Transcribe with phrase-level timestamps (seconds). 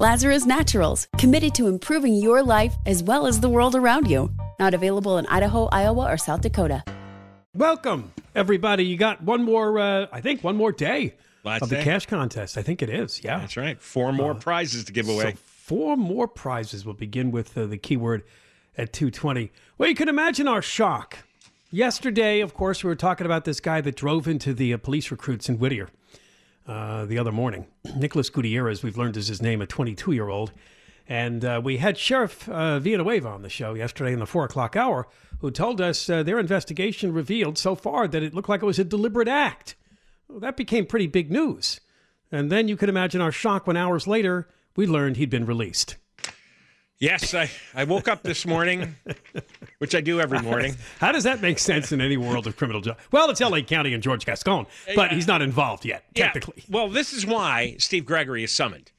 [0.00, 4.28] Lazarus Naturals, committed to improving your life as well as the world around you.
[4.58, 6.82] Not available in Idaho, Iowa, or South Dakota.
[7.54, 8.84] Welcome, everybody.
[8.84, 12.58] You got one more, uh, I think, one more day Last of the cash contest.
[12.58, 13.22] I think it is.
[13.22, 13.38] Yeah.
[13.38, 13.80] That's right.
[13.80, 15.30] Four more prizes to give away.
[15.30, 16.84] So four more prizes.
[16.84, 18.24] We'll begin with uh, the keyword
[18.76, 19.52] at 220.
[19.78, 21.18] Well, you can imagine our shock.
[21.70, 25.12] Yesterday, of course, we were talking about this guy that drove into the uh, police
[25.12, 25.88] recruits in Whittier
[26.66, 27.66] uh, the other morning.
[27.96, 30.52] Nicholas Gutierrez, we've learned is his name, a 22 year old.
[31.06, 34.74] And uh, we had Sheriff uh, Villanueva on the show yesterday in the four o'clock
[34.74, 35.06] hour,
[35.40, 38.78] who told us uh, their investigation revealed so far that it looked like it was
[38.78, 39.74] a deliberate act.
[40.28, 41.80] Well, that became pretty big news.
[42.32, 45.96] And then you could imagine our shock when hours later we learned he'd been released.
[46.98, 48.94] Yes, I, I woke up this morning,
[49.78, 50.76] which I do every morning.
[51.00, 53.04] How does that make sense in any world of criminal justice?
[53.10, 56.26] Well, it's LA County and George Gascon, but he's not involved yet, Yeah.
[56.26, 56.64] technically.
[56.68, 58.90] Well, this is why Steve Gregory is summoned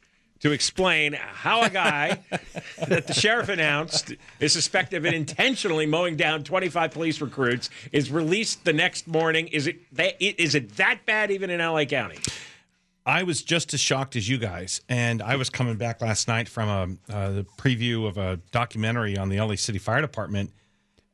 [0.42, 2.20] to explain how a guy
[2.88, 8.66] that the sheriff announced is suspected of intentionally mowing down 25 police recruits is released
[8.66, 9.48] the next morning.
[9.48, 12.18] Is it that, is it that bad even in LA County?
[13.06, 16.50] I was just as shocked as you guys, and I was coming back last night
[16.50, 20.52] from a uh, the preview of a documentary on the LA City Fire Department,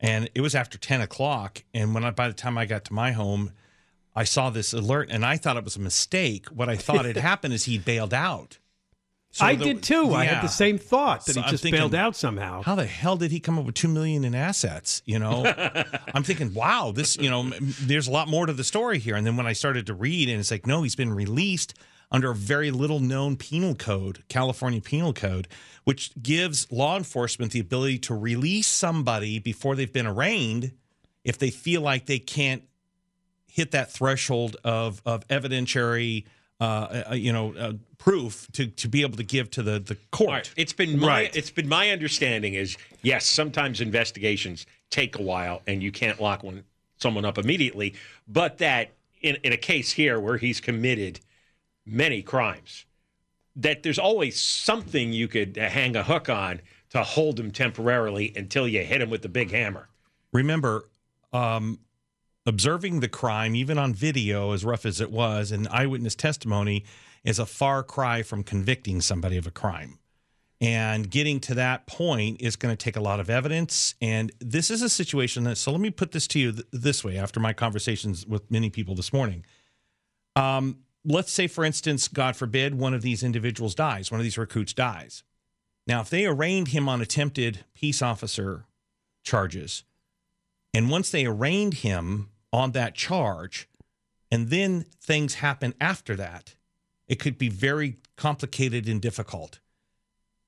[0.00, 1.62] and it was after ten o'clock.
[1.74, 3.52] And when I, by the time I got to my home,
[4.16, 6.46] I saw this alert, and I thought it was a mistake.
[6.46, 8.58] What I thought had happened is he bailed out.
[9.32, 10.12] So I the- did too.
[10.14, 12.62] I had the same thought that So he just thinking, bailed out somehow.
[12.62, 15.02] How the hell did he come up with two million in assets?
[15.06, 15.46] You know,
[16.14, 17.50] I'm thinking, wow, this, you know,
[17.80, 19.16] there's a lot more to the story here.
[19.16, 21.72] And then when I started to read, and it's like, no, he's been released
[22.10, 25.48] under a very little known penal code, California Penal Code,
[25.84, 30.72] which gives law enforcement the ability to release somebody before they've been arraigned
[31.24, 32.64] if they feel like they can't
[33.46, 36.24] hit that threshold of of evidentiary,
[36.62, 39.96] uh, uh, you know, uh, proof to to be able to give to the the
[40.12, 40.30] court.
[40.30, 40.54] Right.
[40.56, 41.36] It's been my Right.
[41.36, 46.44] it's been my understanding is yes, sometimes investigations take a while and you can't lock
[46.44, 46.62] one
[46.98, 47.94] someone up immediately,
[48.28, 51.18] but that in, in a case here where he's committed
[51.84, 52.86] many crimes,
[53.56, 58.32] that there's always something you could uh, hang a hook on to hold him temporarily
[58.36, 59.88] until you hit him with the big hammer.
[60.32, 60.84] remember
[61.32, 61.80] um,
[62.46, 66.84] observing the crime, even on video, as rough as it was, and eyewitness testimony
[67.24, 69.98] is a far cry from convicting somebody of a crime.
[70.60, 73.96] And getting to that point is going to take a lot of evidence.
[74.00, 77.02] And this is a situation that, so let me put this to you th- this
[77.02, 79.44] way after my conversations with many people this morning.
[80.36, 84.38] Um, let's say, for instance, God forbid, one of these individuals dies, one of these
[84.38, 85.24] recruits dies.
[85.86, 88.66] Now, if they arraigned him on attempted peace officer
[89.24, 89.82] charges,
[90.72, 93.68] and once they arraigned him on that charge,
[94.30, 96.54] and then things happen after that,
[97.08, 99.60] it could be very complicated and difficult.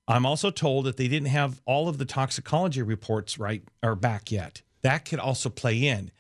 [0.07, 4.31] I'm also told that they didn't have all of the toxicology reports right or back
[4.31, 4.63] yet.
[4.83, 6.11] That could also play in.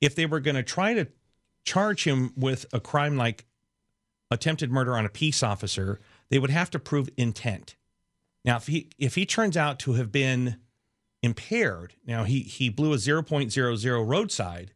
[0.00, 1.08] If they were going to try to
[1.64, 3.44] charge him with a crime like
[4.30, 6.00] attempted murder on a peace officer,
[6.30, 7.76] they would have to prove intent.
[8.44, 10.56] Now, if he if he turns out to have been
[11.24, 11.94] impaired.
[12.06, 14.73] Now he he blew a 0.00 roadside,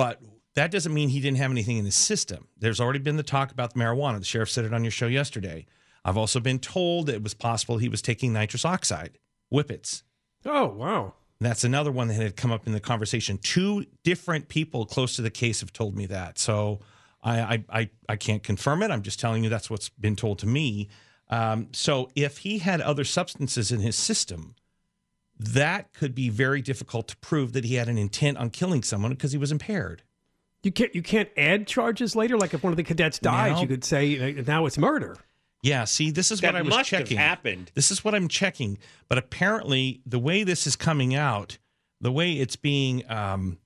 [0.00, 0.22] but
[0.54, 2.48] that doesn't mean he didn't have anything in his system.
[2.56, 4.18] There's already been the talk about the marijuana.
[4.18, 5.66] The sheriff said it on your show yesterday.
[6.06, 9.18] I've also been told it was possible he was taking nitrous oxide,
[9.50, 10.02] whippets.
[10.46, 11.12] Oh, wow.
[11.38, 13.36] That's another one that had come up in the conversation.
[13.42, 16.38] Two different people close to the case have told me that.
[16.38, 16.80] So
[17.22, 18.90] I I I, I can't confirm it.
[18.90, 20.88] I'm just telling you that's what's been told to me.
[21.28, 24.54] Um, so if he had other substances in his system,
[25.40, 29.10] that could be very difficult to prove that he had an intent on killing someone
[29.12, 30.02] because he was impaired.
[30.62, 32.36] You can't you can't add charges later.
[32.36, 35.16] Like if one of the cadets dies, Now- you could say now it's murder.
[35.62, 37.18] Yeah, see, this is That what I was must have checking.
[37.18, 37.70] happened.
[37.74, 38.78] This is what I'm checking.
[39.08, 41.58] But apparently, the way this is coming out,
[42.00, 43.58] the way it's being, um,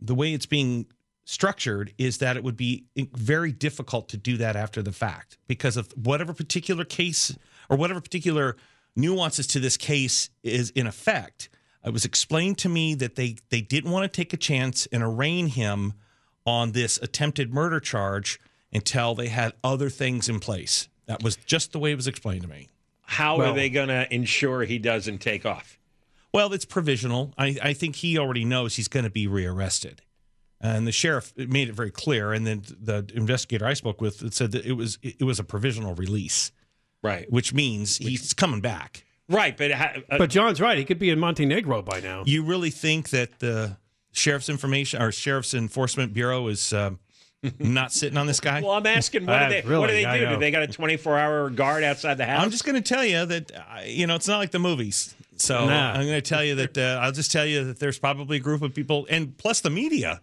[0.00, 0.86] the way it's being
[1.24, 5.76] structured is that it would be very difficult to do that after the fact because
[5.76, 7.36] of whatever particular case
[7.68, 8.56] or whatever particular
[8.96, 11.48] nuances to this case is in effect.
[11.84, 15.02] It was explained to me that they they didn't want to take a chance and
[15.02, 15.94] arraign him
[16.46, 18.40] on this attempted murder charge
[18.72, 20.88] until they had other things in place.
[21.06, 22.68] That was just the way it was explained to me.
[23.02, 25.78] How Well- are they going to ensure he doesn't take off?
[26.32, 27.34] Well, it's provisional.
[27.36, 30.00] I, I think he already knows he's going to be rearrested.
[30.62, 32.32] And the sheriff made it very clear.
[32.32, 35.94] And then the investigator I spoke with said that it was it was a provisional
[35.94, 36.52] release,
[37.02, 37.30] Right.
[37.30, 39.04] which means he's coming back.
[39.28, 39.88] Right, but uh,
[40.18, 42.22] But John's right; he could be in Montenegro by now.
[42.26, 43.76] You really think that the
[44.12, 46.90] sheriff's information or sheriff's enforcement bureau is uh,
[47.58, 48.60] not sitting on this guy?
[48.60, 50.24] well, I'm asking, what Uh, do they what do they I do?
[50.26, 50.34] know.
[50.34, 52.42] Do they got a 24 hour guard outside the house?
[52.42, 55.14] I'm just going to tell you that uh, you know it's not like the movies.
[55.36, 55.92] So Nah.
[55.92, 58.40] I'm going to tell you that uh, I'll just tell you that there's probably a
[58.40, 60.20] group of people, and plus the media.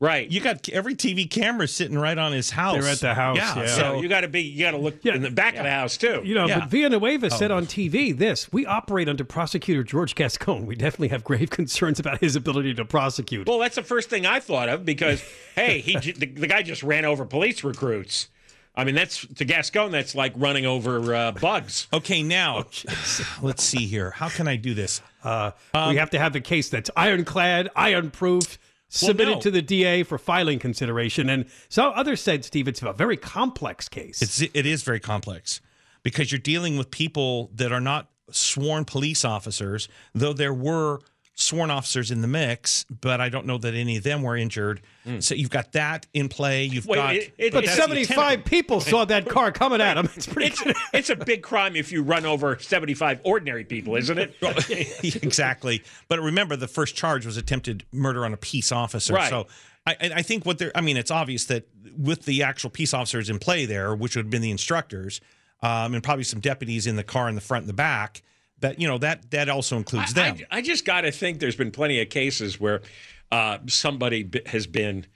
[0.00, 0.30] Right.
[0.30, 2.74] You got every TV camera sitting right on his house.
[2.82, 3.56] They're at the house, Yeah.
[3.56, 3.66] yeah.
[3.66, 5.14] so So you got to be you got to look Yeah.
[5.14, 6.20] in the back of the house too.
[6.24, 6.60] You know, Yeah.
[6.60, 10.66] but Villanueva said on TV this: "We operate under prosecutor George Gascon.
[10.66, 14.26] We definitely have grave concerns about his ability to prosecute." Well, that's the first thing
[14.26, 15.22] I thought of because
[15.54, 18.28] hey, he the, the guy just ran over police recruits.
[18.76, 19.92] I mean, that's to Gascon.
[19.92, 21.86] That's like running over uh, bugs.
[21.92, 22.64] okay, now
[23.42, 24.10] let's see here.
[24.10, 25.00] How can I do this?
[25.22, 25.52] Uh,
[25.88, 28.58] we have to have the case that's ironclad, iron-proof,
[28.94, 29.40] submitted no.
[29.40, 31.28] to the DA for filing consideration.
[31.28, 34.22] And so others said, Steve, it's a very complex case.
[34.22, 35.60] It's it is very complex
[36.02, 41.00] because you're dealing with people that are not sworn police officers, though there were
[41.36, 44.80] sworn officers in the mix, but I don't know that any of them were injured.
[45.18, 46.64] So you've got that in play.
[46.64, 50.08] You've Wait, got it- it- but that's- 75 people saw that car coming at them.
[50.14, 54.16] It's pretty It's, it's a big crime if you run over 75 ordinary people, isn't
[54.16, 54.36] it?
[55.22, 55.82] exactly.
[56.08, 59.14] But remember, the first charge was attempted murder on a peace officer.
[59.14, 59.28] Right.
[59.28, 59.46] So
[59.86, 61.66] I, I think what they're, I mean, it's obvious that
[61.96, 65.20] with the actual peace officers in play there, which would have been the instructors,
[65.62, 68.22] um, and probably some deputies in the car in the front and the back,
[68.60, 70.36] that, you know, that, that also includes them.
[70.50, 72.82] I, I just got to think there's been plenty of cases where
[73.30, 75.06] uh, somebody b- has been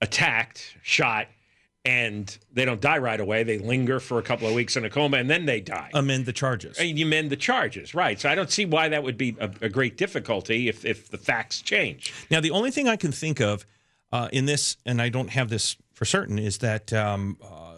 [0.00, 1.28] attacked, shot,
[1.84, 3.42] and they don't die right away.
[3.42, 5.90] They linger for a couple of weeks in a coma, and then they die.
[5.94, 6.78] amend the charges.
[6.78, 8.20] and you amend the charges, right?
[8.20, 11.18] So I don't see why that would be a, a great difficulty if, if the
[11.18, 12.12] facts change.
[12.30, 13.66] Now, the only thing I can think of
[14.12, 17.71] uh, in this, and I don't have this for certain, is that um, uh,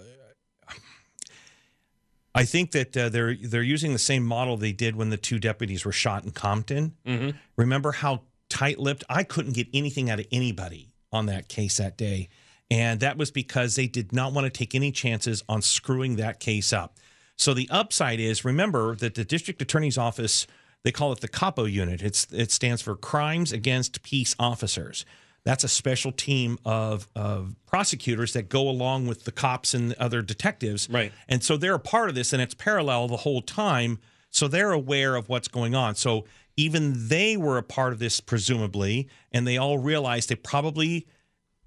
[2.35, 5.39] I think that uh, they're they're using the same model they did when the two
[5.39, 6.95] deputies were shot in Compton.
[7.07, 7.37] Mm-hmm.
[7.57, 9.05] Remember how tight-lipped?
[9.09, 12.29] I couldn't get anything out of anybody on that case that day,
[12.71, 16.41] and that was because they did not want to take any chances on screwing that
[16.41, 16.99] case up.
[17.37, 20.47] So the upside is remember that the district attorney's office
[20.85, 22.03] they call it the CAPO unit.
[22.03, 25.05] It's it stands for crimes against peace officers.
[25.45, 30.23] That's a special team of of prosecutors that go along with the cops and other
[30.23, 30.89] detectives.
[30.91, 31.13] Right.
[31.29, 33.99] And so they're a part of this and it's parallel the whole time.
[34.31, 35.95] So they're aware of what's going on.
[35.95, 36.25] So
[36.57, 41.07] even they were a part of this presumably and they all realized they probably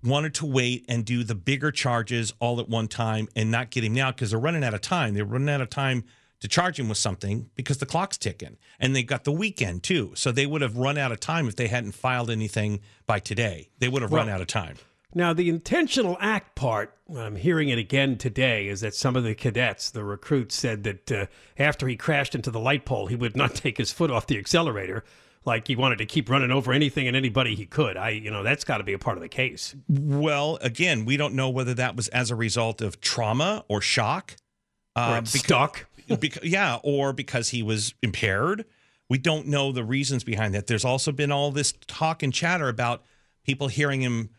[0.04, 3.84] wanted to wait and do the bigger charges all at one time and not get
[3.84, 5.14] him now because they're running out of time.
[5.14, 6.04] They're running out of time
[6.40, 8.58] to charge him with something because the clock's ticking.
[8.80, 10.12] And they got the weekend too.
[10.16, 13.70] So they would have run out of time if they hadn't filed anything by today.
[13.80, 14.76] They would have run out of time.
[15.16, 19.34] Now, the intentional act part, I'm hearing it again today, is that some of the
[19.34, 21.26] cadets, the recruits, said that uh,
[21.58, 24.38] after he crashed into the light pole, he would not take his foot off the
[24.38, 25.04] accelerator.
[25.46, 27.96] Like he wanted to keep running over anything and anybody he could.
[27.96, 29.74] I, you know, that's got to be a part of the case.
[29.88, 34.36] Well, again, we don't know whether that was as a result of trauma or shock.
[34.98, 35.87] Or Uh, it's becau- stuck.
[36.18, 38.66] beca- yeah, or because he was impaired.
[39.10, 40.68] We don't know the reasons behind that.
[40.68, 43.04] There's also been all this talk and chatter about
[43.46, 44.30] people hearing him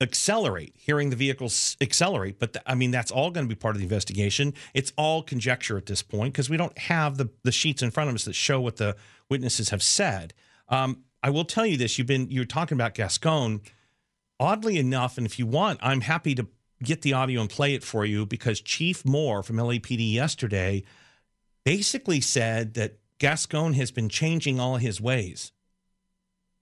[0.00, 2.38] accelerate, hearing the vehicles accelerate.
[2.38, 4.54] But th- I mean, that's all going to be part of the investigation.
[4.74, 8.10] It's all conjecture at this point because we don't have the the sheets in front
[8.10, 8.96] of us that show what the
[9.30, 10.34] witnesses have said.
[10.68, 13.60] Um, I will tell you this: you've been you're talking about Gascon.
[14.38, 16.46] Oddly enough, and if you want, I'm happy to
[16.82, 20.84] get the audio and play it for you because Chief Moore from LAPD yesterday
[21.66, 25.52] basically said that Gascon has been changing all his ways.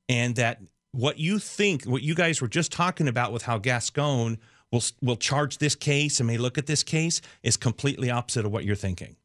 [0.09, 0.61] and that
[0.93, 4.39] what you think, what you guys were just talking about with how Gascon
[4.71, 8.53] will will charge this case and may look at this case is completely opposite of
[8.53, 9.17] what you're thinking.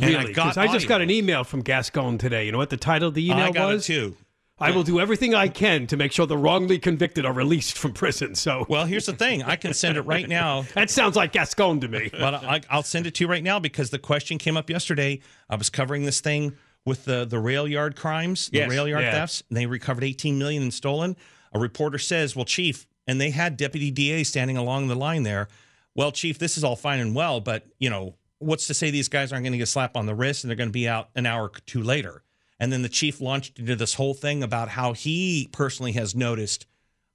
[0.00, 0.32] I Really?
[0.32, 2.46] got Because I, just got an email from Gascon today.
[2.46, 3.88] You know what the title of the email I got was?
[3.88, 4.16] it too.
[4.60, 7.92] I will do everything I can to make sure the wrongly convicted are released from
[7.92, 8.34] prison.
[8.34, 9.42] So Well, here's the thing.
[9.42, 10.62] I can send it right now.
[10.74, 12.10] that sounds like Gascon to me.
[12.12, 15.20] But I, I'll send it to you right now because the question came up yesterday.
[15.48, 16.54] I was covering this thing
[16.86, 19.12] with the the rail yard crimes, the rail yard Yeah.
[19.12, 19.42] thefts.
[19.48, 21.16] And they recovered 18 million in stolen.
[21.52, 25.48] A reporter says, "Well, chief," and they had deputy DA standing along the line there.
[25.94, 29.08] Well, chief, this is all fine and well, but you know, what's to say these
[29.08, 31.10] guys aren't going to get slapped on the wrist and they're going to be out
[31.16, 32.22] an hour or two later?
[32.60, 36.66] And then the chief launched into this whole thing about how he personally has noticed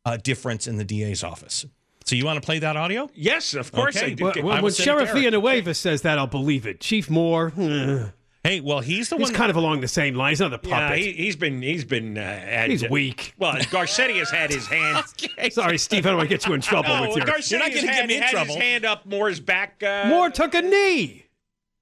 [0.03, 1.65] a difference in the DA's office.
[2.03, 3.09] So you want to play that audio?
[3.15, 4.07] Yes, of course Okay.
[4.07, 4.23] I do.
[4.25, 5.31] Well, I when would send it to Sheriff Eric.
[5.31, 6.79] Villanueva says that, I'll believe it.
[6.81, 8.05] Chief Moore, eh,
[8.43, 9.31] Hey, well, he's the he's one.
[9.33, 10.37] that- kind of along the same lines.
[10.37, 10.99] He's not a yeah, puppet.
[10.99, 13.33] he, he's been he's been uh, at, He's weak.
[13.39, 15.03] Well, Garcetti has had his hand.
[15.51, 16.05] Sorry, Steve.
[16.05, 17.25] I don't want to get you in trouble No, with your.
[17.25, 18.53] Garcetti You're not has gonna get had, me in had trouble.
[18.53, 19.81] his hand up Moore's back.
[19.81, 21.25] Uh, Moore took a knee.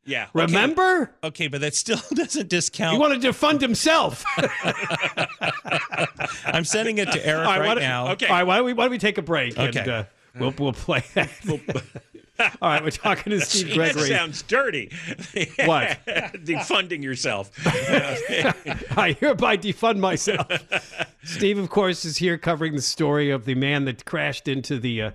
[0.05, 0.27] Yeah.
[0.33, 1.11] Remember?
[1.23, 2.93] Okay, but that still doesn't discount.
[2.93, 4.23] He wanted to fund himself.
[6.45, 8.11] I'm sending it to Eric right, right now.
[8.11, 8.27] okay.
[8.27, 9.57] All right, why don't we, why don't we take a break?
[9.57, 9.79] Okay.
[9.79, 10.03] And, uh,
[10.39, 11.29] we'll, we'll play that.
[12.61, 14.09] All right, we're talking to Steve Gregory.
[14.09, 14.91] That sounds dirty.
[15.65, 15.99] What?
[16.05, 17.51] Defunding yourself.
[18.97, 20.47] I hereby defund myself.
[21.23, 25.01] Steve, of course, is here covering the story of the man that crashed into the
[25.03, 25.11] uh,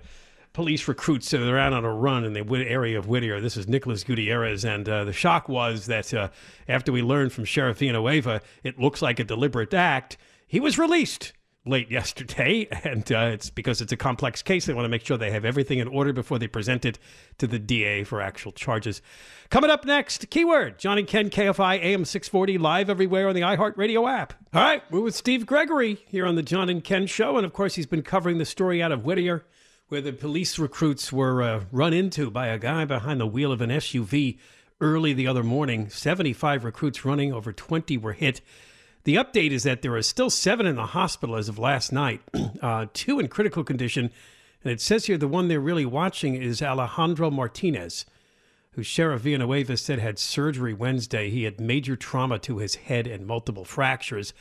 [0.59, 3.39] police recruits that are out on a run in the area of Whittier.
[3.39, 6.27] This is Nicholas Gutierrez, and uh, the shock was that uh,
[6.67, 10.17] after we learned from Sheriff Villanueva, it looks like a deliberate act.
[10.45, 11.31] He was released
[11.65, 14.65] late yesterday, and uh, it's because it's a complex case.
[14.65, 16.99] They want to make sure they have everything in order before they present it
[17.37, 19.01] to the DA for actual charges.
[19.49, 24.11] Coming up next, keyword John and Ken KFI AM 640 live everywhere on the iHeartRadio
[24.11, 24.33] app.
[24.53, 27.53] All right, we're with Steve Gregory here on the John and Ken show, and of
[27.53, 29.45] course he's been covering the story out of Whittier.
[29.89, 33.59] Where the police recruits were uh, run into by a guy behind the wheel of
[33.59, 34.37] an SUV
[34.79, 35.89] early the other morning.
[35.89, 38.41] 75 recruits running, over 20 were hit.
[39.03, 42.21] The update is that there are still seven in the hospital as of last night,
[42.61, 44.11] uh, two in critical condition.
[44.63, 48.05] And it says here the one they're really watching is Alejandro Martinez,
[48.73, 51.31] who Sheriff Villanueva said had surgery Wednesday.
[51.31, 54.35] He had major trauma to his head and multiple fractures.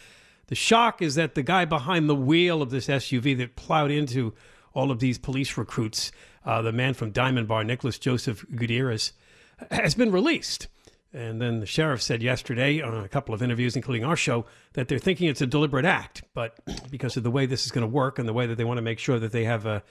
[0.48, 4.34] The shock is that the guy behind the wheel of this SUV that plowed into
[4.78, 6.12] all of these police recruits,
[6.46, 9.12] uh, the man from Diamond Bar, Nicholas Joseph Gutierrez,
[9.72, 10.68] has been released.
[11.12, 14.86] And then the sheriff said yesterday on a couple of interviews, including our show, that
[14.86, 16.22] they're thinking it's a deliberate act.
[16.32, 16.58] But
[16.90, 18.78] because of the way this is going to work and the way that they want
[18.78, 19.82] to make sure that they have a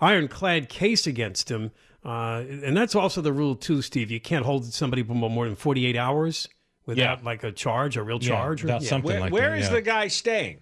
[0.00, 1.72] ironclad case against him,
[2.04, 4.10] uh, and that's also the rule too, Steve.
[4.10, 6.48] You can't hold somebody for more than forty-eight hours
[6.86, 7.24] without Yeah.
[7.24, 8.62] like a charge, a real charge.
[8.64, 8.78] or- yeah.
[8.80, 9.58] something Where, like where that.
[9.58, 9.72] is yeah.
[9.74, 10.60] the guy staying?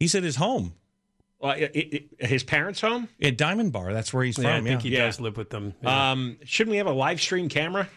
[0.00, 0.74] He's at his home
[1.42, 1.70] Uh, i
[2.22, 3.08] i his parents' home?
[3.20, 3.92] at Diamond Bar.
[3.92, 4.64] That's where he's Yeah, I from.
[4.66, 5.06] think he Yeah.
[5.06, 5.74] does live with them.
[5.82, 6.12] Yeah.
[6.12, 7.88] Um, shouldn't we have a live stream camera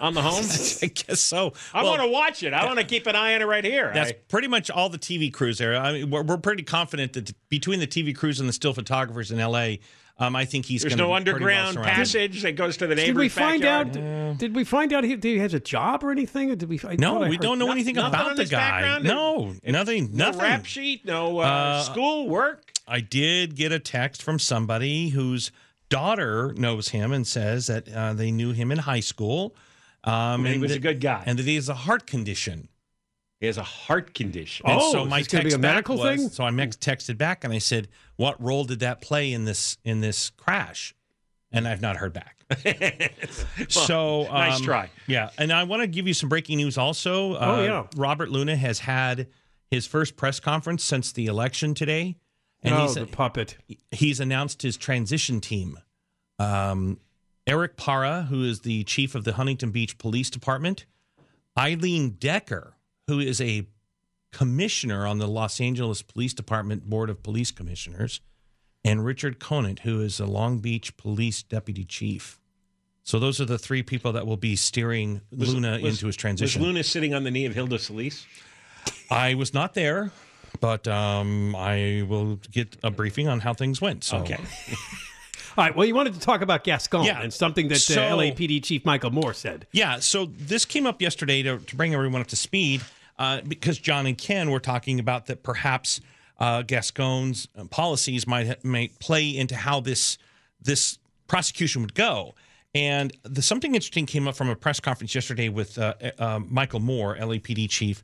[0.00, 0.44] on the home?
[0.82, 1.52] I guess so.
[1.74, 2.52] I Well, want to watch it.
[2.52, 3.90] I want to keep an eye on it right here.
[3.92, 5.74] That's I- pretty much all the TV crews there.
[5.76, 9.32] I mean, we're, we're pretty confident that between the TV crews and the still photographers
[9.32, 9.76] in LA,
[10.18, 12.94] um, I think he's there's no be pretty well underground passage that goes to the
[12.94, 13.96] neighbor's did we find backyard?
[14.32, 14.38] out?
[14.38, 16.50] Did we find out he, he has a job or anything?
[16.50, 16.80] Or did we?
[16.86, 18.58] I No, we heard- don't know No- anything nothing about the guy.
[18.58, 19.04] background?
[19.04, 20.40] No, nothing, No nothing.
[20.40, 22.72] rap sheet, no uh, Uh, school work.
[22.88, 25.50] I did get a text from somebody whose
[25.88, 29.54] daughter knows him and says that uh, they knew him in high school.
[30.04, 31.22] Um, And he and was a good guy.
[31.26, 32.68] and that he has a heart condition.
[33.40, 34.64] He has a heart condition.
[34.66, 36.28] And Oh, so is my this gonna be text a back medical was- thing?
[36.30, 39.76] So I mex- texted back and I said, "What role did that play in this
[39.84, 40.94] in this crash?"
[41.52, 42.32] And I've not heard back.
[43.68, 44.90] so nice um, try.
[45.06, 46.78] Yeah, and I want to give you some breaking news.
[46.78, 47.86] Also, uh, Oh, yeah.
[47.96, 49.28] Robert Luna has had
[49.70, 52.16] his first press conference since the election today,
[52.62, 53.56] and oh, he's the puppet.
[53.90, 55.78] he's announced his transition team.
[56.38, 57.00] Um,
[57.46, 60.84] Eric Parra, who is the chief of the Huntington Beach Police Department,
[61.58, 62.74] Eileen Decker,
[63.06, 63.66] who is a
[64.32, 68.20] commissioner on the Los Angeles Police Department Board of Police Commissioners,
[68.84, 72.38] and Richard Conant, who is a Long Beach Police Deputy Chief.
[73.02, 76.60] So those are the three people that will be steering Luna Was- into his transition.
[76.60, 78.26] Was Luna sitting on the knee of Hilda Solis?
[79.10, 80.10] I was not there,
[80.60, 84.04] but um, I will get a briefing on how things went.
[84.04, 84.18] So.
[84.18, 84.38] Okay.
[85.56, 85.74] All right.
[85.74, 87.22] Well, you wanted to talk about Gascon Yeah.
[87.22, 89.66] and something that So- uh, LAPD Chief Michel Moore said.
[89.72, 92.82] Yeah, so this came up yesterday to, to bring everyone up to speed
[93.18, 96.00] uh, because John and Ken were talking about that perhaps
[96.38, 100.18] uh, Gascon's uh, policies might play into how this
[100.60, 100.98] this
[101.28, 102.34] prosecution would go.
[102.74, 106.80] And the, something interesting came up from a press conference yesterday with uh, uh, Michel
[106.80, 108.02] Moore, LAPD chief,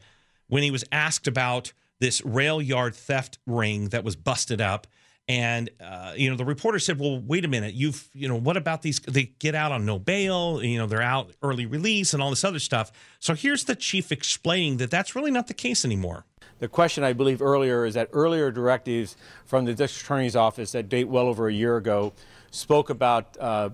[0.48, 4.86] when he was asked about this rail yard theft ring that was busted up.
[5.32, 7.72] And uh, you know, the reporter said, "Well, wait a minute.
[7.72, 9.00] You've you know, what about these?
[9.00, 10.62] They get out on no bail.
[10.62, 14.12] You know, they're out early release and all this other stuff." So here's the chief
[14.12, 16.26] explaining that that's really not the case anymore.
[16.58, 20.90] The question, I believe, earlier is that earlier directives from the district attorney's office that
[20.90, 22.12] date well over a year ago
[22.50, 23.70] spoke about uh,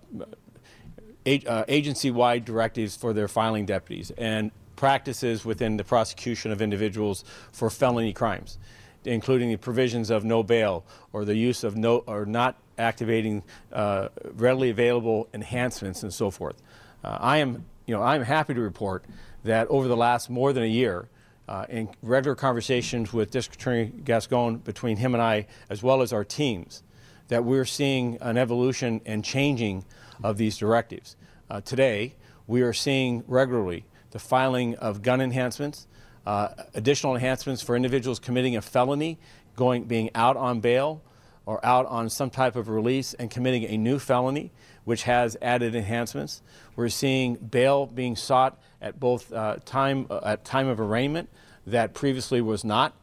[1.26, 7.68] uh, agency-wide directives for their filing deputies and practices within the prosecution of individuals for
[7.68, 8.58] felony crimes,
[9.04, 14.08] including the provisions of no bail or the use of no or not activating uh,
[14.34, 16.62] readily available enhancements and so forth.
[17.04, 19.04] Uh, I am, you know, I'm happy to report
[19.44, 21.08] that over the last more than a year,
[21.48, 26.12] uh, in regular conversations with District Attorney Gascon between him and I, as well as
[26.12, 26.82] our teams,
[27.28, 29.84] that we're seeing an evolution and changing
[30.22, 31.16] of these directives.
[31.50, 32.14] Uh, today,
[32.46, 35.86] we are seeing regularly the filing of gun enhancements,
[36.26, 39.18] uh, additional enhancements for individuals committing a felony,
[39.56, 41.02] going being out on bail
[41.46, 44.52] or out on some type of release and committing a new felony,
[44.84, 46.42] which has added enhancements.
[46.76, 51.30] We're seeing bail being sought at both uh, time uh, at time of arraignment
[51.66, 52.94] that previously was not.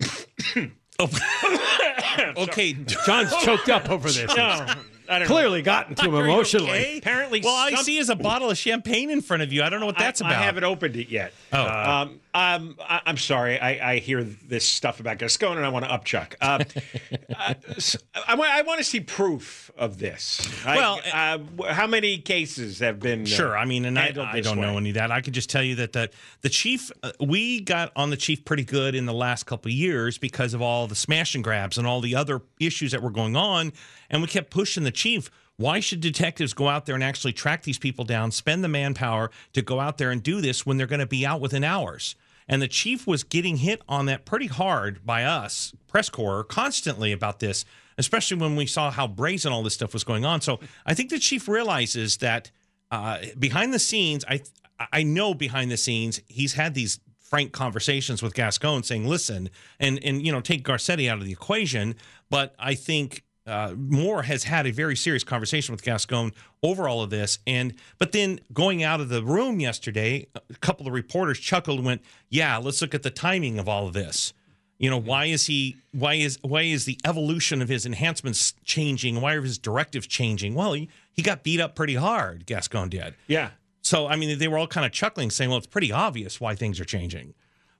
[2.36, 2.72] okay,
[3.06, 4.34] John's choked up over this.
[4.36, 4.74] No,
[5.12, 6.70] I don't Clearly gotten to him emotionally.
[6.70, 6.98] Okay?
[6.98, 9.62] Apparently well, I some- see is a bottle of champagne in front of you.
[9.62, 10.40] I don't know what that's I, about.
[10.40, 11.32] I haven't opened it yet.
[11.52, 11.62] Oh.
[11.66, 13.60] um, um, I, I'm sorry.
[13.60, 16.34] I, I hear this stuff about Gascon, and I want to upchuck.
[16.40, 16.64] Uh,
[17.36, 20.40] uh, s- I, want, I want to see proof of this.
[20.64, 23.22] I- Well, uh, how many cases have been?
[23.22, 23.56] uh, Sure.
[23.56, 25.10] I mean, and I, handled I don't know any of that.
[25.10, 26.08] I can just tell you that the
[26.40, 29.74] the chief, uh, we got on the chief pretty good in the last couple of
[29.74, 33.10] years because of all the smash and grabs and all the other issues that were
[33.10, 33.72] going on,
[34.12, 35.30] and we kept pushing the chief.
[35.56, 39.30] Why should detectives go out there and actually track these people down, spend the manpower
[39.52, 42.14] to go out there and do this when they're going to be out within hours?
[42.48, 47.12] And the chief was getting hit on that pretty hard by us, press corps, constantly
[47.12, 47.64] about this,
[47.98, 50.40] especially when we saw how brazen all this stuff was going on.
[50.40, 52.50] So I think the chief realizes that
[52.90, 54.42] uh, behind the scenes, I
[54.92, 59.48] I know behind the scenes he's had these frank conversations with Gascon, saying, "Listen,"
[59.78, 61.94] and and you know take Garcetti out of the equation,
[62.30, 63.24] but I think.
[63.46, 67.74] Uh, Moore has had a very serious conversation with Gascon over all of this, and
[67.98, 72.02] but then going out of the room yesterday, a couple of reporters chuckled and went,
[72.28, 74.32] "Yeah, let's look at the timing of all of this."
[74.78, 75.76] You know, why is he?
[75.92, 79.20] Why is why is the evolution of his enhancements changing?
[79.20, 80.54] Why are his directives changing?
[80.54, 82.46] Well, he, he got beat up pretty hard.
[82.46, 83.14] Gascon did.
[83.26, 83.50] Yeah.
[83.80, 86.54] So I mean, they were all kind of chuckling, saying, "Well, it's pretty obvious why
[86.54, 87.34] things are changing."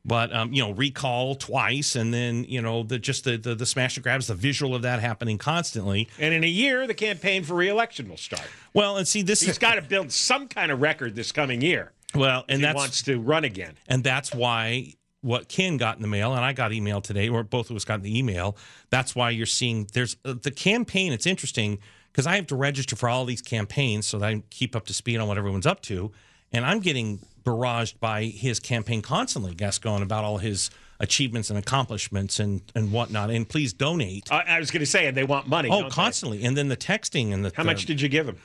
[0.05, 3.67] But um, you know, recall twice, and then you know, the just the, the the
[3.67, 6.09] smash and grabs, the visual of that happening constantly.
[6.19, 8.49] And in a year, the campaign for reelection will start.
[8.75, 11.61] Well, and see, this He's is got to build some kind of record this coming
[11.61, 11.93] year.
[12.17, 13.75] well, and he that's wants to run again.
[13.87, 17.45] and that's why what Ken got in the mail, and I got email today, or
[17.45, 18.57] both of us got the email.
[18.91, 21.12] That's why you're seeing there's uh, the campaign.
[21.12, 21.79] It's interesting
[22.11, 24.93] because I have to register for all these campaigns so that I keep up to
[24.93, 26.11] speed on what everyone's up to,
[26.53, 32.38] and I'm getting barraged by his campaign constantly, Gascon, about all his achievements and accomplishments
[32.38, 33.31] and and whatnot.
[33.31, 34.31] And please donate.
[34.33, 35.68] I, I was going to say, and they want money.
[35.68, 35.94] Oh, don't they?
[35.94, 38.38] constantly, and then the texting and the How much did you give him?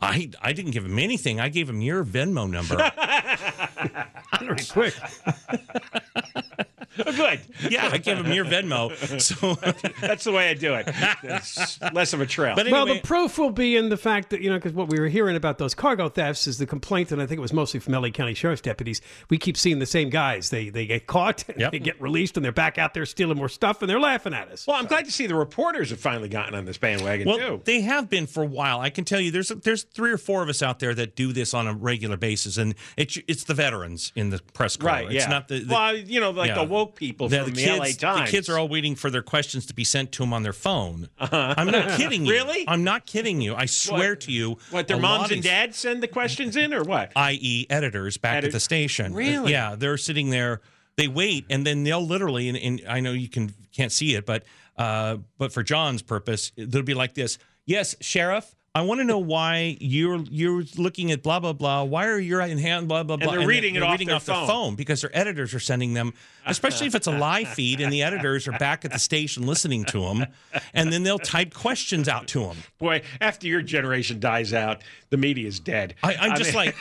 [0.00, 1.40] I I didn't give him anything.
[1.40, 2.76] I gave him your Venmo number.
[4.40, 4.94] Very quick.
[7.06, 7.40] Oh, good.
[7.70, 8.94] yeah, I gave him your Venmo.
[9.20, 9.54] So,
[10.00, 10.88] That's the way I do it.
[11.22, 12.54] It's less of a trail.
[12.56, 14.88] but anyway, Well, the proof will be in the fact that, you know, because what
[14.88, 17.52] we were hearing about those cargo thefts is the complaint, and I think it was
[17.52, 19.00] mostly from LA County Sheriff's deputies.
[19.30, 20.50] We keep seeing the same guys.
[20.50, 21.72] They they get caught, Yep.
[21.72, 24.48] they get released, and they're back out there stealing more stuff, and they're laughing at
[24.48, 24.66] us.
[24.66, 27.60] well, I'm glad to see the reporters have finally gotten on this bandwagon Well, too.
[27.64, 28.80] they have been for a while.
[28.80, 31.32] I can tell you, there's there's three or four of us out there that do
[31.32, 34.88] this on a regular basis, and it's it's the veterans in the press corps.
[34.88, 35.06] Right.
[35.06, 35.28] It's yeah.
[35.30, 36.54] not the, the well, you know, like yeah.
[36.56, 38.30] the woke people the, from the the, kids, LA Times.
[38.30, 40.52] The kids are all waiting for their questions to be sent to them on their
[40.52, 41.08] phone.
[41.18, 42.32] I'm not kidding you.
[42.32, 42.64] Really?
[42.68, 43.54] I'm not kidding you.
[43.54, 44.58] I swear to you.
[44.70, 47.12] What their moms and dads send the questions in, or what?
[47.16, 49.14] i.e., editors back Edit- at the station.
[49.14, 49.52] Really?
[49.52, 50.60] Yeah, they're sitting there.
[50.96, 54.26] They wait, and then they'll literally, and, and I know you can can't see it,
[54.26, 54.44] but
[54.76, 57.38] uh, but for John's purpose, they'll be like this.
[57.66, 58.54] Yes, sheriff.
[58.78, 61.82] I want to know why you're you're looking at blah blah blah.
[61.84, 63.32] Why are you in hand blah blah blah?
[63.32, 64.46] And they're reading it they're off reading their off phone.
[64.46, 66.14] phone because their editors are sending them,
[66.46, 69.84] especially if it's a live feed and the editors are back at the station listening
[69.86, 70.26] to them,
[70.74, 72.56] and then they'll type questions out to them.
[72.78, 75.94] Boy, after your generation dies out, the media is dead.
[76.02, 76.76] I, I'm just mean- like,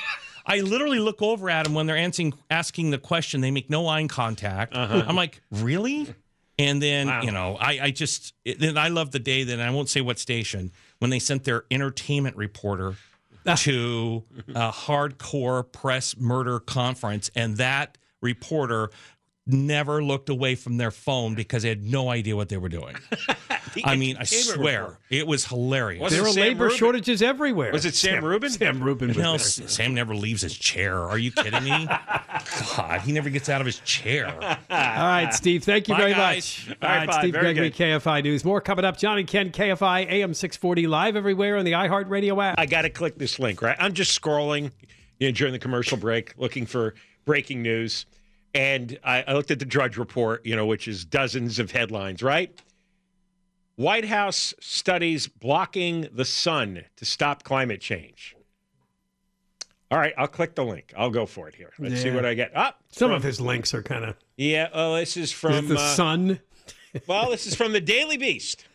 [0.46, 3.42] I literally look over at them when they're answering, asking the question.
[3.42, 4.76] They make no eye contact.
[4.76, 5.04] Uh-huh.
[5.06, 6.14] I'm like, really?
[6.60, 7.22] And then Wow.
[7.22, 10.02] you know, I, I just it- then I love the day that I won't say
[10.02, 12.96] what station when they sent their entertainment reporter
[13.46, 13.56] ah.
[13.56, 18.90] to a hardcore press murder conference, and that reporter
[19.48, 22.96] never looked away from their phone because they had no idea what they were doing.
[23.84, 24.98] I mean, I swear report.
[25.10, 26.02] it was hilarious.
[26.02, 26.78] Was There it are labor Rubin?
[26.78, 27.72] shortages everywhere.
[27.72, 28.50] Was it Sam Rubin?
[28.50, 29.12] Sam Rubin.
[29.12, 29.40] No, there.
[29.40, 30.98] Sam never leaves his chair.
[31.00, 31.88] Are you kidding me?
[32.76, 34.34] God, he never gets out of his chair.
[34.42, 35.64] All right, Steve.
[35.64, 36.66] Thank you Bye, very guys.
[36.68, 36.78] much.
[36.82, 37.20] All right, bye.
[37.20, 38.02] Steve Very Gregory, good.
[38.02, 38.44] KFI News.
[38.44, 38.98] More coming up.
[38.98, 42.60] John and Ken, KFI AM 640 live everywhere on the iHeartRadio app.
[42.60, 43.78] I got to click this link, right?
[43.80, 44.72] I'm just scrolling
[45.20, 48.06] you know, during the commercial break looking for breaking news.
[48.58, 52.24] And I, I looked at the Drudge Report, you know, which is dozens of headlines,
[52.24, 52.52] right?
[53.76, 58.36] White House studies blocking the sun to stop climate change.
[59.92, 60.92] All right, I'll click the link.
[60.98, 61.72] I'll go for it here.
[61.78, 62.56] Let's see what I get.
[62.58, 62.82] Up.
[62.90, 66.40] Some of his links are kind of Yeah, well, this is from the uh, sun.
[67.06, 68.66] well, this is from the Daily Beast.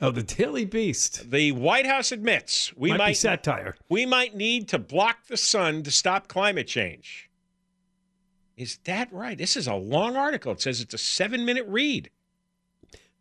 [0.00, 1.30] Oh, the Daily Beast.
[1.30, 3.76] The White House admits we Might, might be satire.
[3.88, 7.30] we might need to block the sun to stop climate change.
[8.56, 9.36] Is that right?
[9.36, 10.52] This is a long article.
[10.52, 12.10] It says it's a seven minute read.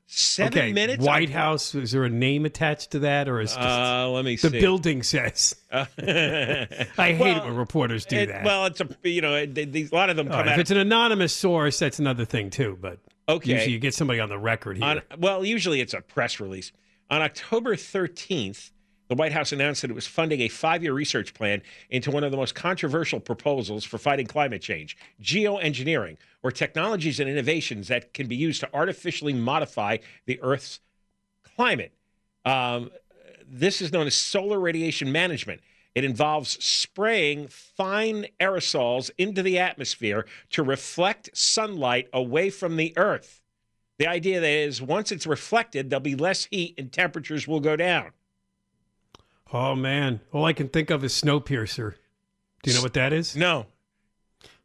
[0.05, 1.03] Seven okay, minutes.
[1.03, 1.73] White House.
[1.73, 4.59] Is there a name attached to that, or is just Uh, let me the see.
[4.59, 5.55] building says?
[5.71, 8.43] Uh, I hate it when reporters do it- that.
[8.43, 10.71] Well, it's a you know it, a lot of them All come right, if it's
[10.71, 12.77] an anonymous source, that's another thing too.
[12.79, 13.53] But Okay.
[13.53, 14.85] usually you get somebody on the record here.
[14.85, 16.71] on well, usually it's a press release.
[17.09, 18.71] On October 13th,
[19.09, 22.31] the White House announced that it was funding a five-year research plan into one of
[22.31, 28.27] the most controversial proposals for fighting climate change: geoengineering, or technologies and innovations that can
[28.27, 30.79] be used to artificially modify the Earth's
[31.55, 31.93] climate.
[32.45, 32.91] Um,
[33.45, 35.61] this is known as solar radiation management.
[35.93, 43.41] It involves spraying fine aerosols into the atmosphere to reflect sunlight away from the Earth.
[43.99, 48.11] The idea is once it's reflected, there'll be less heat and temperatures will go down.
[49.53, 51.95] Oh man, all I can think of is Snowpiercer.
[52.63, 53.35] Do you know what that is?
[53.35, 53.67] No.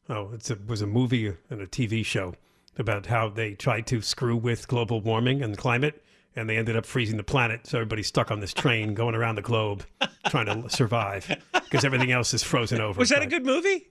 [0.09, 2.35] Oh, a, it was a movie and a TV show
[2.79, 6.03] about how they tried to screw with global warming and climate,
[6.37, 7.67] and they ended up freezing the planet.
[7.67, 9.85] So everybody's stuck on this train going around the globe
[10.29, 12.99] trying to survive because everything else is frozen over.
[12.99, 13.89] Was that a good movie?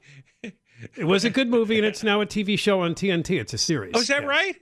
[0.95, 3.39] It was a good movie, and it's now a TV show on TNT.
[3.39, 3.93] It's a series.
[3.95, 4.27] Oh, is that Yeah.
[4.27, 4.55] right?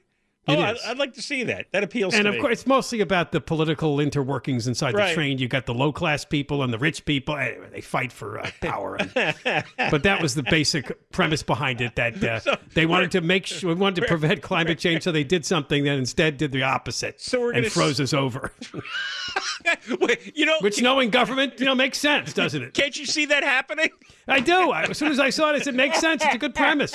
[0.47, 0.77] It oh, I'd.
[0.85, 1.65] I'd like to see that.
[1.71, 2.41] That appeals And of me.
[2.41, 5.09] course, it's mostly about the political interworkings inside Right.
[5.09, 5.37] the train.
[5.39, 7.35] You got the low class people and the rich people.
[7.35, 8.95] Anyway, they fight for uh, power.
[8.95, 9.35] And,
[9.91, 11.95] but that was the basic premise behind it.
[11.95, 15.45] That uh, they wanted to make sure, wanted to prevent climate change, so they did
[15.45, 17.19] something that instead did the opposite.
[17.21, 18.51] So we're and froze us over.
[19.99, 22.73] Wait, you know, Which, knowing government, you know, makes sense, doesn't it?
[22.73, 23.89] can't you see that happening?
[24.27, 24.71] I do.
[24.71, 26.23] I, as soon as I saw it, I said, "Makes sense.
[26.23, 26.93] It's a good premise."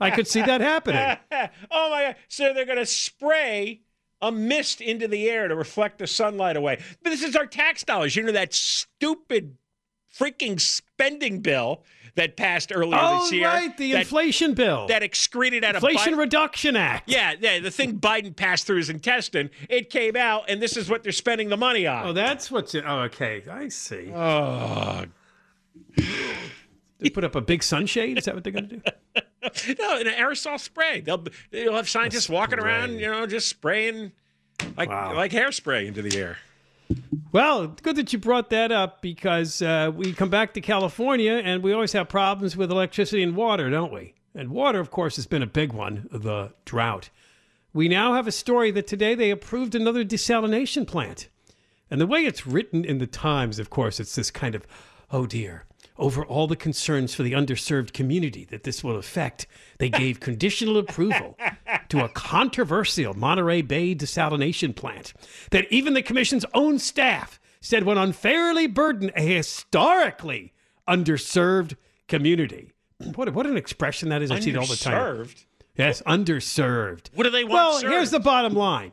[0.00, 1.16] I could see that happening.
[1.70, 2.16] oh my god!
[2.28, 3.82] So they're going to spray
[4.20, 6.80] a mist into the air to reflect the sunlight away.
[7.02, 8.16] But this is our tax dollars.
[8.16, 9.56] You know that stupid
[10.12, 11.84] freaking spending bill
[12.16, 13.46] that passed earlier Oh, this year.
[13.46, 17.08] right, the that, inflation bill, that excreted out Inflation of inflation Reduction Act.
[17.08, 19.50] Yeah, yeah, the thing Biden passed through his intestine.
[19.68, 22.08] It came out, and this is what they're spending the money on.
[22.08, 22.82] Oh, that's what's it.
[22.84, 23.44] Oh, okay.
[23.48, 24.10] I see.
[24.12, 25.04] Oh,
[26.98, 28.18] They put up a big sunshade.
[28.18, 28.82] Is that what they're going to do?
[29.42, 31.00] no, an aerosol spray.
[31.00, 34.12] They'll they'll have scientists walking around, you know, just spraying
[34.76, 35.14] like Wow.
[35.14, 36.38] like hairspray into the air.
[37.32, 41.62] Well, good that you brought that up because uh, we come back to California and
[41.62, 44.14] we always have problems with electricity and water, don't we?
[44.34, 47.10] And water, of course, has been a big one, the drought.
[47.74, 51.28] We now have a story that today they approved another desalination plant.
[51.90, 54.66] And the way it's written in the Times, of course, it's this kind of,
[55.10, 55.64] oh dear,
[55.98, 59.46] over all the concerns for the underserved community that this will affect,
[59.78, 61.36] they gave conditional approval
[61.88, 65.12] to a controversial Monterey Bay desalination plant
[65.50, 70.52] that even the commission's own staff said would unfairly burden a historically
[70.86, 72.72] underserved community.
[73.14, 74.30] What, what an expression that is.
[74.30, 74.94] I see it all the time.
[74.94, 75.44] Underserved?
[75.76, 77.10] Yes, underserved.
[77.14, 77.92] What do they want Well, served?
[77.92, 78.92] here's the bottom line.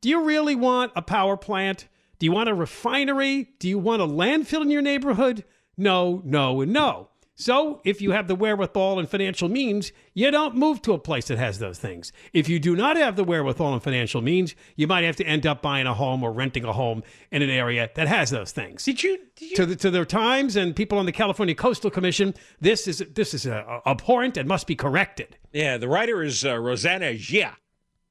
[0.00, 1.88] Do you really want a power plant?
[2.18, 3.50] Do you want a refinery?
[3.58, 5.44] Do you want a landfill in your neighborhood?
[5.76, 7.08] No, no, and no.
[7.38, 11.28] So, if you have the wherewithal and financial means, you don't move to a place
[11.28, 12.10] that has those things.
[12.32, 15.44] If you do not have the wherewithal and financial means, you might have to end
[15.44, 18.84] up buying a home or renting a home in an area that has those things
[18.86, 19.18] Did you?
[19.36, 22.88] Did you to the, to their times and people on the California Coastal Commission, this
[22.88, 25.36] is this is uh, abhorrent and must be corrected.
[25.52, 27.54] yeah, the writer is uh, Rosanna Gia,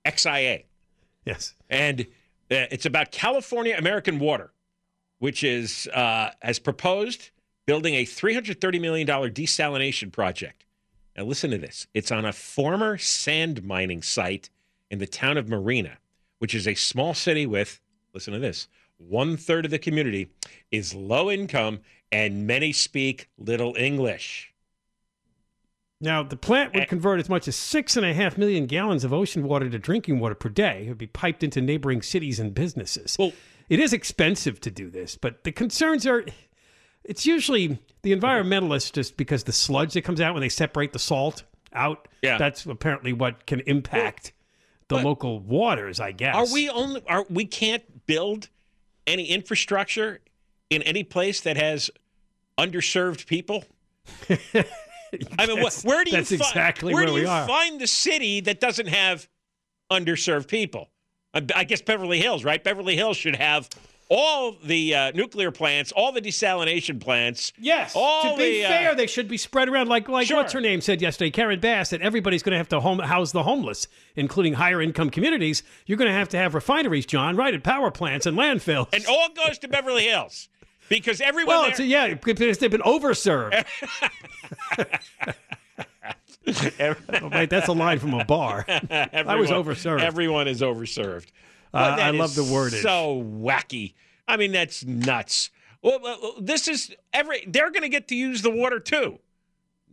[0.05, 0.65] XIA,
[1.25, 1.55] Yes.
[1.67, 4.53] and uh, it's about California American Water,
[5.17, 7.31] which is uh, has proposed
[7.65, 10.65] building a $330 million desalination project.
[11.17, 11.87] Now, listen to this.
[11.93, 14.49] It's on a former sand mining site
[14.91, 15.97] in the town of Marina,
[16.39, 17.81] which is a small city with,
[18.13, 20.29] listen to this, one third of the community
[20.71, 21.79] is low income
[22.11, 24.53] and many speak little English.
[26.01, 26.85] Now, the plant would Eh.
[26.85, 30.19] convert as much as six and a half million gallons of ocean water to drinking
[30.19, 30.83] water per day.
[30.85, 33.15] It would be piped into neighboring cities and businesses.
[33.17, 33.33] Well-
[33.69, 36.25] it is expensive to do this, but the concerns are
[37.07, 40.99] it's usually the environmentalists just because the sludge that comes out when they separate the
[40.99, 42.07] salt out.
[42.21, 42.37] Yeah.
[42.37, 44.33] That's apparently what can impact
[44.87, 46.35] the local waters, I guess.
[46.35, 48.49] Are we only are we can't build
[49.07, 50.21] any infrastructure
[50.69, 51.89] in any place that has
[52.57, 53.63] underserved people?
[54.29, 57.47] I mean, where do you that's fi- exactly where where do we you are.
[57.47, 59.27] find the city that doesn't have
[59.91, 60.89] underserved people?
[61.53, 62.63] I guess Beverly Hills, right?
[62.63, 63.67] Beverly Hills should have
[64.09, 67.51] all the uh, nuclear plants, all the desalination plants.
[67.57, 67.93] Yes.
[67.95, 70.37] all to be the, uh, fair, they should be spread around like like Sure.
[70.37, 73.31] what's her name said yesterday, Karen Bass, that everybody's going to have to home, house
[73.31, 75.63] the homeless, including higher income communities.
[75.85, 78.87] You're going to have to have refineries, John, right, at power plants and landfills.
[78.93, 80.49] and all goes to Beverly Hills
[80.89, 83.65] because everyone well, there, it's, yeah, because they've been overserved.
[86.47, 88.65] oh, wait, that's a line from a bar.
[88.89, 90.01] Everyone, was overserved.
[90.01, 91.27] Everyone is overserved.
[91.75, 92.71] Uh, I love the word.
[92.73, 93.93] So wacky.
[94.27, 95.49] I mean, that's nuts.
[95.81, 97.43] Well, well, well, this is every.
[97.47, 99.19] They're going to get to use the water too.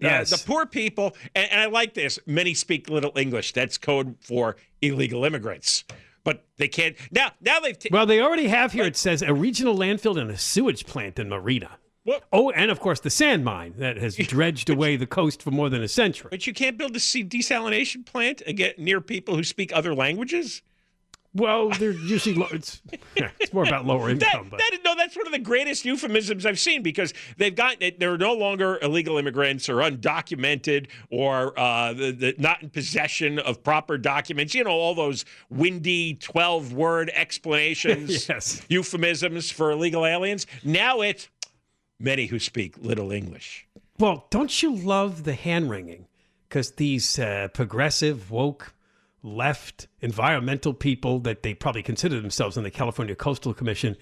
[0.02, 0.30] Uh, Yes.
[0.30, 2.18] the poor people, and, and I like this.
[2.26, 3.52] Many speak little English.
[3.52, 5.84] That's code for illegal immigrants.
[6.24, 7.32] But they can't now.
[7.40, 7.78] Now they've.
[7.78, 8.84] ta- Well, they already have here.
[8.84, 11.78] It says a regional landfill and a sewage plant in Marina.
[12.04, 12.24] What?
[12.32, 15.68] Oh, and of course the sand mine that has dredged away the coast for more
[15.68, 16.28] than a century.
[16.32, 20.62] But you can't build a sea- desalination plant get near people who speak other languages.
[21.34, 22.82] Well, they're usually lo- it's
[23.16, 26.44] it's more about lower That, income, but that, no, that's one of the greatest euphemisms
[26.44, 32.10] I've seen because they've got they're no longer illegal immigrants or undocumented or uh, the,
[32.12, 34.54] the, not in possession of proper documents.
[34.54, 38.60] You know all those windy twelve word explanations, Yes.
[38.68, 40.46] euphemisms for illegal aliens.
[40.62, 41.28] Now it's
[41.98, 43.66] many who speak little English.
[43.98, 46.08] Well, don't you love the hand wringing?
[46.48, 48.74] Because these uh, progressive, woke,
[49.22, 53.96] left, environmental people that they probably consider themselves in the California Coastal Commission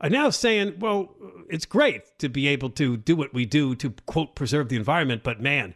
[0.00, 1.14] are now saying, well,
[1.48, 5.22] it's great to be able to do what we do to, quote, preserve the environment,
[5.22, 5.74] but man,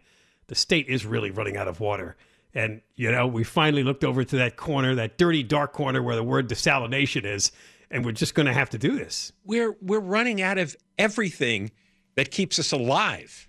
[0.48, 2.16] the state is really running out of water.
[2.54, 6.16] And, you know, we finally looked over to that corner, that dirty, dark corner where
[6.16, 7.52] the word desalination is,
[7.90, 9.32] and we're just going to have to do this.
[9.44, 11.70] we're we're running out of everything
[12.16, 13.48] that keeps us alive.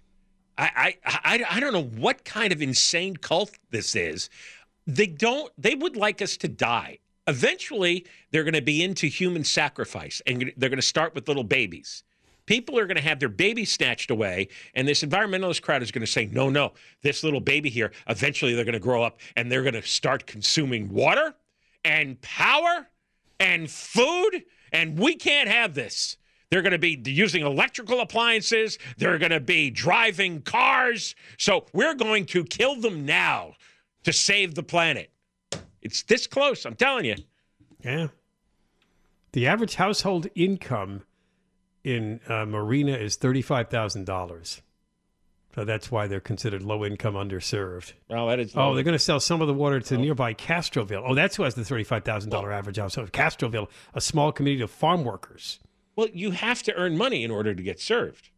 [0.57, 4.29] I, I I I don't know what kind of insane cult this is.
[4.89, 5.51] They don't.
[5.55, 6.97] They would like us to die.
[7.27, 11.43] Eventually, they're going to be into human sacrifice, and they're going to start with little
[11.43, 12.03] babies.
[12.47, 16.03] People are going to have their babies snatched away, and this environmentalist crowd is going
[16.03, 16.73] to say, "No, no,
[17.03, 17.91] this little baby here.
[18.07, 21.35] Eventually, they're going to grow up, and they're going to start consuming water
[21.85, 22.87] and power
[23.39, 26.17] and food, and we can't have this.
[26.49, 28.79] They're going to be using electrical appliances.
[28.97, 31.13] They're going to be driving cars.
[31.37, 33.53] So we're going to kill them now
[34.03, 35.11] to save the planet.
[35.81, 37.15] It's this close, I'm telling you.
[37.83, 38.07] Yeah.
[39.31, 41.03] The average household income
[41.83, 44.61] in uh, Marina is $35,000.
[45.55, 47.93] So that's why they're considered low income, underserved.
[48.09, 48.53] Well, that is.
[48.55, 51.03] Oh, they're going to sell some of the water to nearby Castroville.
[51.05, 53.11] Oh, that's who has the $35,000 average household.
[53.11, 55.59] Castroville, a small community of farm workers.
[55.95, 58.29] well, you have to earn money in order to get served.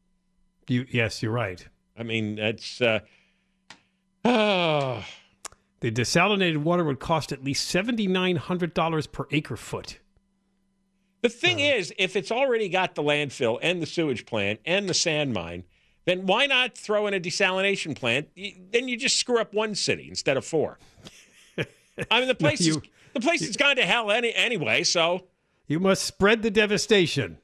[0.68, 1.66] You, yes, you're right.
[1.98, 2.80] I mean, that's.
[2.82, 3.00] Uh,
[4.26, 5.04] oh,
[5.82, 10.00] The desalinated water would cost at least $7,900 per acre foot.
[11.22, 11.76] The thing uh.
[11.76, 15.64] is, if it's already got the landfill and the sewage plant and the sand mine,
[16.06, 18.30] then why not throw in a desalination plant?
[18.72, 20.80] Then you just screw up one city instead of four.
[22.10, 22.82] I mean, the place is you-
[23.14, 24.84] the place has gone to hell any, anyway.
[24.84, 25.28] So
[25.68, 27.40] You must spread the devastation.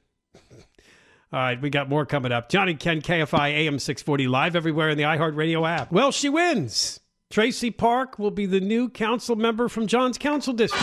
[1.30, 2.48] All right, we got more coming up.
[2.48, 5.92] John and Ken, KFI AM 640, live everywhere in the iHeartRadio app.
[5.92, 7.00] Well, she wins.
[7.30, 10.82] Traci Park will be the new council member from John's Council District.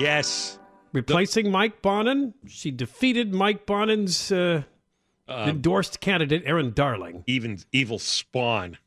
[0.00, 0.58] yes,
[0.92, 4.62] Replacing Mike Bonin, she defeated Mike Bonin's uh,
[5.28, 7.24] endorsed candidate, Erin Darling.
[7.26, 8.78] even evil spawn.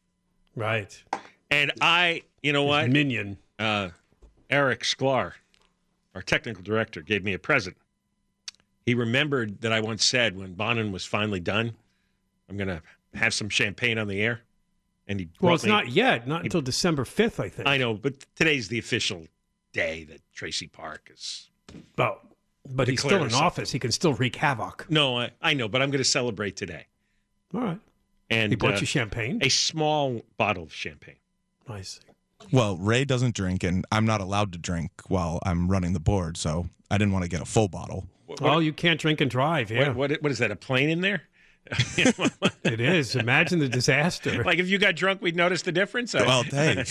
[0.56, 1.04] Right.
[1.52, 2.90] And I, you know what?
[2.90, 3.38] Minion.
[3.60, 3.90] uh,
[4.50, 5.34] Eric Sklar,
[6.16, 7.76] our technical director, gave me a present.
[8.86, 11.74] He remembered that I once said when Bonin was finally done,
[12.50, 12.82] I'm going to
[13.16, 14.42] have some champagne on the air.
[15.08, 17.68] And he Well, it's me- not yet, not until December 5th, I think.
[17.68, 19.26] I know, but today's the official
[19.74, 21.50] day that Traci Park is.
[21.98, 22.22] Well,
[22.70, 23.40] but he's still in something.
[23.46, 23.72] office.
[23.72, 24.86] He can still wreak havoc.
[24.90, 26.88] No, I, I know, but I'm going to celebrate today.
[27.54, 27.80] All right.
[28.30, 29.40] And He bought uh, you champagne?
[29.42, 31.16] a small bottle of champagne.
[31.70, 32.02] I see.
[32.52, 36.36] Well, Ray doesn't drink, and I'm not allowed to drink while I'm running the board,
[36.38, 38.06] so I didn't want to get a full bottle.
[38.26, 39.72] What, Oh, you can't drink and drive.
[39.72, 39.90] Yeah.
[39.90, 40.52] what, what, what is that?
[40.52, 41.24] A plane in there?
[42.64, 43.16] It is.
[43.16, 44.44] Imagine the disaster.
[44.46, 46.14] like if you got drunk, we'd notice the difference.
[46.14, 46.84] Well, hey,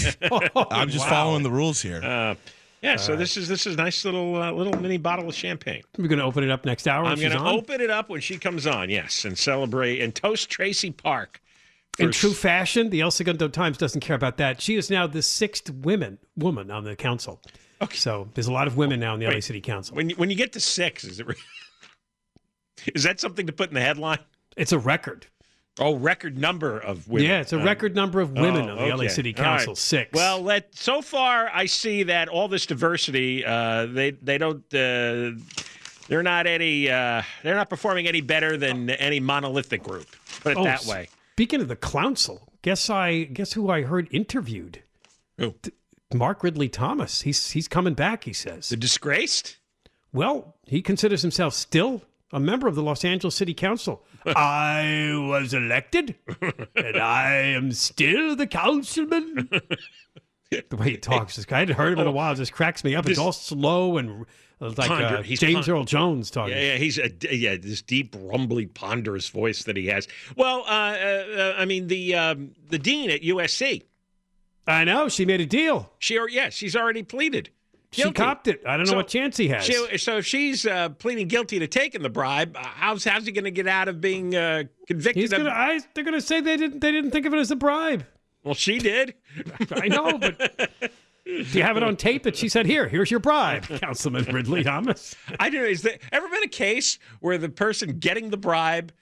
[0.70, 1.10] I'm just Wow.
[1.10, 2.00] following the rules here.
[2.02, 2.34] Uh,
[2.82, 2.96] yeah.
[2.96, 5.82] So this is this is a nice little uh, little mini bottle of champagne.
[5.98, 7.04] We're going to open it up next hour.
[7.04, 7.54] I'm going to on.
[7.58, 8.90] open it up when she comes on.
[8.90, 11.40] Yes, and celebrate and toast Traci Park.
[11.98, 14.60] In true fashion, the El Segundo Times doesn't care about that.
[14.60, 17.40] She is now the sixth women woman on the council.
[17.80, 17.96] Okay.
[17.96, 19.96] So there's a lot of women now in the LA City Council.
[19.96, 21.26] when you, when you get to six, is it?
[21.26, 21.34] re-
[22.94, 24.18] Is that something to put in the headline?
[24.56, 25.26] It's a record.
[25.78, 27.28] Oh, record number of women.
[27.28, 29.08] Yeah, it's a Uh, record number of women Oh, on the LA.
[29.08, 29.50] City All right.
[29.58, 29.74] Council.
[29.76, 30.10] Six.
[30.14, 34.62] Well, let so far I see that all this diversity, uh, they they don't.
[34.74, 35.32] Uh,
[36.08, 36.88] they're not any.
[36.90, 40.06] Uh, they're not performing any better than any monolithic group.
[40.40, 41.08] Put it Oh, that way.
[41.32, 44.82] Speaking of the council, guess I guess who I heard interviewed?
[45.36, 45.54] Who?
[46.14, 47.20] Mark Ridley Thomas.
[47.22, 48.24] He's he's coming back.
[48.24, 48.70] He says.
[48.70, 49.58] The disgraced.
[50.12, 52.00] Well, he considers himself still
[52.32, 54.02] a member of the Los Angeles City Council.
[54.26, 56.16] I was elected,
[56.74, 59.48] and I am still the councilman.
[60.50, 62.32] the way he talks, this guy I hadn't heard him in a while.
[62.32, 63.04] It just cracks me up.
[63.04, 64.26] This- it's all slow and
[64.60, 66.56] uh, like Ponder- uh, he's James Earl Jones talking.
[66.56, 70.08] Yeah, yeah, he's a yeah, this deep, rumbly, ponderous voice that he has.
[70.34, 73.82] Well, uh, uh, I mean the um, the dean at USC.
[74.66, 75.92] I know she made a deal.
[75.98, 77.50] She, yeah, she's already pleaded.
[77.92, 78.62] She copped it.
[78.66, 79.64] I don't know what chance he has.
[79.64, 83.32] She, so if she's uh, pleading guilty to taking the bribe, uh, how's how's he
[83.32, 85.32] going to get out of being uh, convicted?
[85.32, 85.50] Of, gonna.
[85.50, 86.80] I, they're gonna say they didn't.
[86.80, 88.04] They didn't think of it as a bribe.
[88.44, 89.14] well, she did.
[89.70, 90.60] I know, but
[91.26, 94.62] do you have it on tape that she said, "Here, here's your bribe, Councilman Ridley
[94.62, 95.16] Thomas"?
[95.40, 95.68] I don't know.
[95.68, 98.92] Is there ever been a case where the person getting the bribe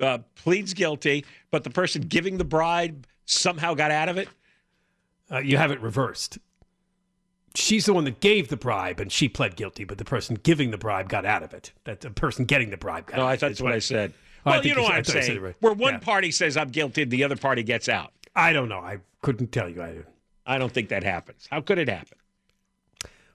[0.00, 4.28] uh, pleads guilty, but the person giving the bribe somehow got out of it?
[5.30, 6.38] Uh, you have it reversed.
[7.54, 10.70] She's the one that gave the bribe, and she pled guilty, but the person giving
[10.70, 11.72] the bribe got out of it.
[11.84, 13.16] That the person getting the bribe got.
[13.18, 14.12] No, out I of it, thought that's what I said.
[14.44, 15.40] I Well, think you know what I I'm thought you said saying.
[15.42, 15.56] right.
[15.60, 15.98] Where one Yeah.
[16.00, 18.12] party says I'm guilty, the other party gets out.
[18.34, 18.78] I don't know.
[18.78, 19.82] I couldn't tell you.
[19.82, 19.98] I,
[20.46, 21.46] I don't think that happens.
[21.50, 22.16] How could it happen?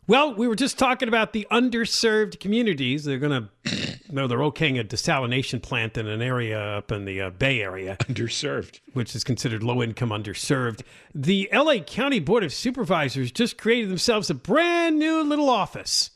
[0.07, 3.03] well, we were just talking about the underserved communities.
[3.03, 7.21] They're going to, no, they're okaying a desalination plant in an area up in the
[7.21, 7.97] uh, Bay Area.
[8.01, 8.79] Underserved.
[8.93, 10.81] which is considered low income underserved.
[11.13, 16.11] The LA County Board of Supervisors just created themselves a brand new little office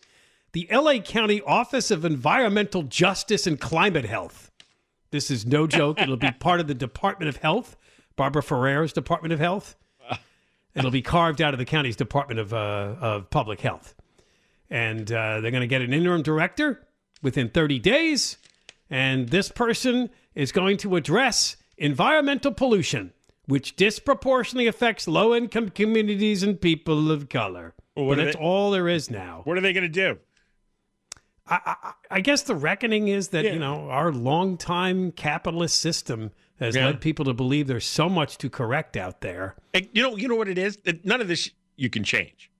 [0.53, 4.51] the LA County Office of Environmental Justice and Climate Health.
[5.11, 6.01] This is no joke.
[6.01, 7.77] It'll be part of the Department of Health,
[8.15, 9.75] Barbara Ferrer's Department of Health.
[10.73, 13.93] It'll be carved out of the county's Department of, uh, of Public Health.
[14.69, 16.85] And uh, they're going to get an interim director
[17.21, 18.37] within 30 days.
[18.89, 23.13] And this person is going to address environmental pollution,
[23.45, 27.73] which disproportionately affects low income communities and people of color.
[27.95, 29.41] Well, but that's they- all there is now.
[29.45, 30.17] What are they going to do?
[31.47, 33.53] I, I, I guess the reckoning is that, Yeah.
[33.53, 36.85] you know, our long-time capitalist system has Yeah.
[36.85, 39.55] led people to believe there's so much to correct out there.
[39.73, 40.77] And You know, you know what it is.
[41.03, 42.51] None of this you can change.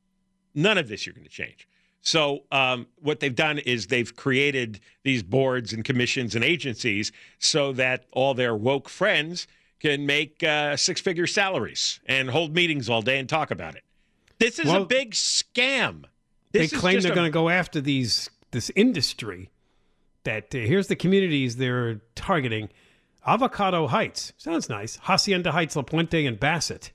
[0.56, 1.68] None of this you're going to change.
[2.02, 7.74] So um, what they've done is they've created these boards and commissions and agencies so
[7.74, 9.48] that all their woke friends
[9.80, 13.84] can make uh, six-figure salaries and hold meetings all day and talk about it.
[14.40, 16.06] This is Well, a big scam.
[16.52, 19.50] they This is claim they're a- going to go after these this industry
[20.24, 22.68] that uh, here's the communities they're targeting
[23.26, 26.92] avocado heights sounds nice hacienda heights la puente and bassett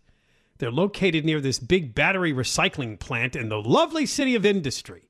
[0.58, 5.02] they're located near this big battery recycling plant in the lovely city of industry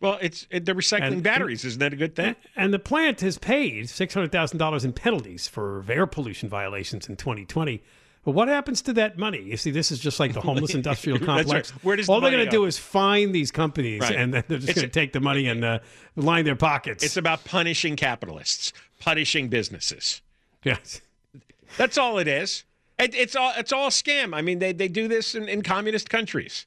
[0.00, 1.64] Well, it's it, they're recycling And- batteries.
[1.64, 2.36] Isn't that a good thing?
[2.56, 7.82] and the plant has paid $600000 in penalties for air pollution violations in 2020
[8.24, 9.42] but what happens to that money?
[9.42, 11.36] You see, this is just like the homeless industrial That's right.
[11.44, 11.70] complex.
[11.84, 14.16] Where does All the they're going to do is fine these companies, Right.
[14.16, 15.80] and then they're just going to take the money and uh,
[16.16, 17.04] line their pockets.
[17.04, 20.22] It's about punishing capitalists, punishing businesses.
[20.62, 21.02] Yes.
[21.76, 22.64] That's all it is.
[22.98, 24.34] It, it's all it's all a scam.
[24.34, 26.66] I mean, they, they do this in, in communist countries.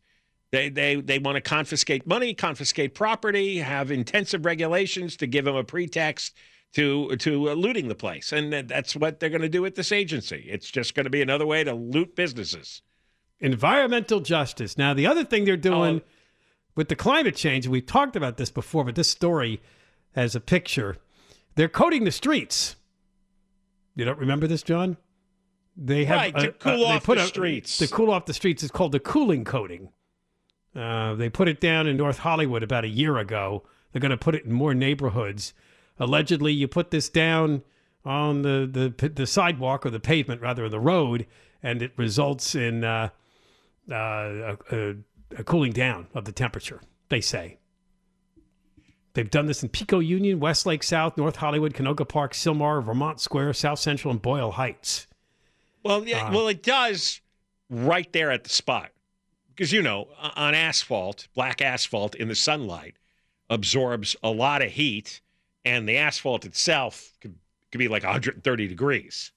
[0.52, 5.56] They they they want to confiscate money, confiscate property, have intensive regulations to give them
[5.56, 6.36] a pretext
[6.74, 9.92] to to uh, looting the place, and that's what they're going to do with this
[9.92, 10.46] agency.
[10.50, 12.82] It's just going to be another way to loot businesses.
[13.40, 14.78] Environmental justice.
[14.78, 16.10] Now, the other thing they're doing Oh.
[16.76, 19.62] with the climate change, we've talked about this before, but this story
[20.16, 20.98] has a picture.
[21.56, 22.76] They're coating the streets.
[23.96, 24.98] You don't remember this, John?
[25.80, 27.78] They have Right, to cool a- off the a- streets.
[27.78, 29.90] To cool off the streets is called the cooling coating.
[30.76, 33.64] Uh, they put it down in North Hollywood about a year ago.
[33.92, 35.54] They're going to put it in more neighborhoods.
[36.00, 37.64] Allegedly, you put this down
[38.06, 41.26] on the, the the sidewalk or the pavement, rather, the road,
[41.62, 43.10] and it results in uh,
[43.92, 44.96] uh, a, a,
[45.40, 46.82] a cooling down of the temperature.
[47.10, 47.58] They say.
[49.14, 53.54] They've done this in Pico Union, Westlake South, North Hollywood, Canoga Park, Sylmar, Vermont Square,
[53.54, 55.07] South Central, and Boyle Heights.
[55.88, 57.22] Well, yeah, Uh, well, it does
[57.70, 58.92] right there at the spot
[59.50, 62.96] because you know on asphalt, black asphalt in the sunlight
[63.50, 65.22] absorbs a lot of heat,
[65.66, 67.36] and the asphalt itself could,
[67.72, 69.32] could be like 130 degrees.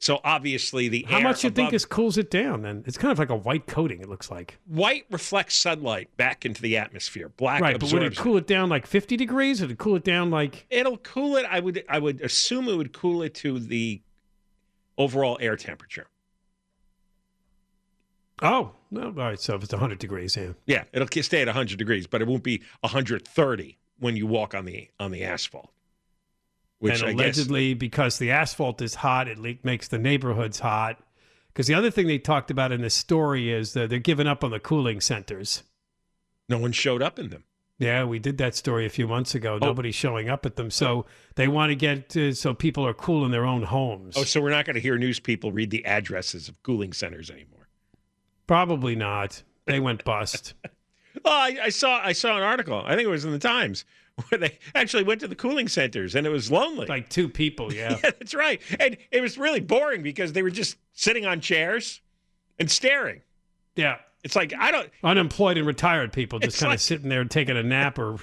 [0.00, 2.62] So obviously, the How much you think above- this cools it down?
[2.62, 4.00] Then it's kind of like a white coating.
[4.00, 4.58] It looks like.
[4.66, 7.28] white reflects sunlight back into the atmosphere.
[7.28, 9.60] Black right, but would it cool it down like 50 degrees?
[9.60, 10.66] Would it cool it down like?
[10.70, 11.46] It'll cool it.
[11.48, 11.84] I would.
[11.88, 14.02] I would assume it would cool it to the
[14.98, 16.06] overall air temperature.
[18.40, 19.40] Oh, no, all right.
[19.40, 20.52] So if it's 100 degrees, yeah.
[20.66, 24.64] Yeah, it'll stay at 100 degrees, but it won't be 130 when you walk on
[24.64, 25.70] the on the asphalt.
[26.80, 30.98] Which and I guess allegedly, because the asphalt is hot, it makes the neighborhoods hot.
[31.52, 34.42] Because the other thing they talked about in this story is that they're giving up
[34.42, 35.62] on the cooling centers.
[36.48, 37.44] no one showed up in them.
[37.82, 39.58] Yeah, we did that story a few months ago.
[39.60, 39.66] Oh.
[39.66, 41.04] Nobody's showing up at them, so
[41.34, 44.14] they want to get uh, so people are cool in their own homes.
[44.16, 47.28] Oh, so we're not going to hear news people read the addresses of cooling centers
[47.28, 47.68] anymore.
[48.46, 49.42] Probably not.
[49.66, 50.54] They went bust.
[51.26, 52.82] Oh, I, I saw I saw an article.
[52.86, 53.84] I think it was in the Times
[54.28, 56.86] where they actually went to the cooling centers and it was lonely.
[56.86, 57.90] like two people, yeah.
[58.02, 58.62] yeah, that's right.
[58.80, 62.00] And it was really boring because they were just sitting on chairs
[62.58, 63.20] and staring.
[63.76, 63.98] Yeah.
[64.24, 64.88] It's like I don't.
[65.02, 68.18] Unemployed and retired people just kind of like- sitting there taking a nap or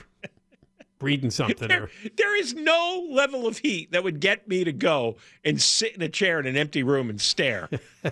[1.01, 1.67] reading something.
[1.67, 5.61] There, Or, there is no level of heat that would get me to go and
[5.61, 7.69] sit in a chair in an empty room and stare.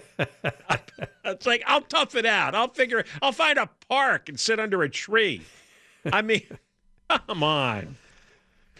[1.25, 2.55] it's like I'll tough it out.
[2.55, 3.03] I'll figure.
[3.21, 5.41] I'll find a park and sit under a tree.
[6.11, 6.43] I mean,
[7.27, 7.97] come on.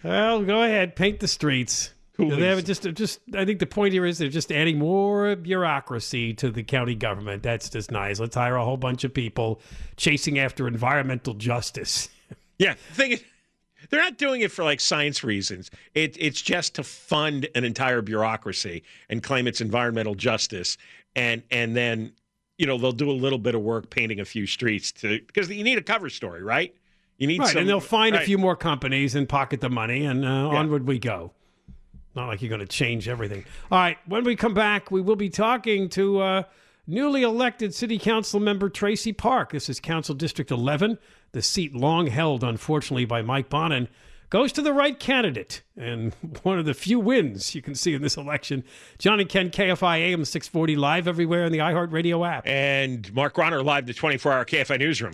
[0.04, 1.94] well, go ahead, paint the streets.
[2.18, 3.20] They have just, just.
[3.36, 7.44] I think the point here is they're just adding more bureaucracy to the county government.
[7.44, 8.20] That's just nice.
[8.20, 9.62] Let's hire a whole bunch of people
[9.98, 12.10] chasing after environmental justice.
[12.60, 13.24] Yeah, the thing is,
[13.92, 15.70] they're not doing it for like science reasons.
[15.94, 20.76] It, it's just to fund an entire bureaucracy and claim it's environmental justice,
[21.16, 22.14] and and then
[22.58, 25.50] you know they'll do a little bit of work painting a few streets to because
[25.52, 26.74] you need a cover story, right?
[27.20, 30.06] You need Right, some, and they'll find a few more companies and pocket the money,
[30.06, 30.58] and uh, Yeah.
[30.58, 31.34] onward we go.
[32.18, 33.46] Not like you're going to change everything.
[33.72, 36.44] All right, when we come back, we will be talking to uh,
[36.88, 39.52] newly elected City Council member Traci Park.
[39.52, 40.98] This is Council District 11,
[41.34, 43.88] the seat long held, unfortunately, by Mike Bonin.
[44.32, 46.12] Goes to the right candidate, and
[46.42, 48.64] one of the few wins you can see in this election.
[48.98, 52.48] John and Ken, KFI AM 640, live everywhere in the iHeartRadio app.
[52.48, 55.14] And Mark Ronner live the 24 hour KFI newsroom.